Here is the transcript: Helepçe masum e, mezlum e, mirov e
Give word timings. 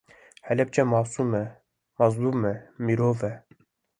Helepçe 0.41 0.83
masum 0.83 1.35
e, 1.35 1.43
mezlum 1.99 2.45
e, 2.45 2.53
mirov 2.79 3.21
e 3.31 3.33